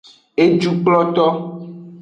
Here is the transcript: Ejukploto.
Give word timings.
Ejukploto. 0.45 1.25